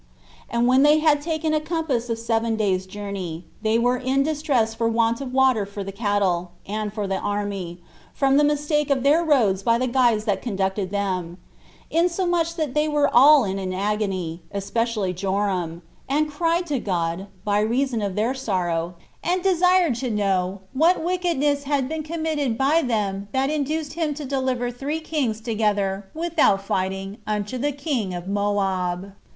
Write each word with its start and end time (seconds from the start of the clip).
And 0.49 0.65
when 0.65 0.81
they 0.81 0.97
had 0.97 1.21
taken 1.21 1.53
a 1.53 1.61
compass 1.61 2.09
of 2.09 2.17
seven 2.17 2.55
days' 2.55 2.87
journey, 2.87 3.45
they 3.61 3.77
were 3.77 3.97
in 3.97 4.23
distress 4.23 4.73
for 4.73 4.89
want 4.89 5.21
of 5.21 5.31
water 5.31 5.63
for 5.63 5.83
the 5.83 5.91
cattle, 5.91 6.53
and 6.67 6.91
for 6.91 7.05
the 7.05 7.19
army, 7.19 7.79
from 8.11 8.37
the 8.37 8.43
mistake 8.43 8.89
of 8.89 9.03
their 9.03 9.23
roads 9.23 9.61
by 9.61 9.77
the 9.77 9.85
guides 9.85 10.25
that 10.25 10.41
conducted 10.41 10.89
them, 10.89 11.37
insomuch 11.91 12.55
that 12.55 12.73
they 12.73 12.87
were 12.87 13.11
all 13.13 13.43
in 13.43 13.59
an 13.59 13.73
agony, 13.73 14.41
especially 14.51 15.13
Joram; 15.13 15.83
and 16.09 16.31
cried 16.31 16.65
to 16.65 16.79
God, 16.79 17.27
by 17.45 17.59
reason 17.59 18.01
of 18.01 18.15
their 18.15 18.33
sorrow, 18.33 18.95
and 19.23 19.43
[desired 19.43 19.93
to 19.97 20.09
know] 20.09 20.61
what 20.73 21.03
wickedness 21.03 21.65
had 21.65 21.87
been 21.87 22.01
committed 22.01 22.57
by 22.57 22.81
them 22.81 23.27
that 23.33 23.51
induced 23.51 23.93
him 23.93 24.15
to 24.15 24.25
deliver 24.25 24.71
three 24.71 24.99
kings 24.99 25.39
together, 25.41 26.09
without 26.15 26.59
fighting, 26.63 27.19
unto 27.27 27.59
the 27.59 27.71
king 27.71 28.15
of 28.15 28.27
Moab. 28.27 29.13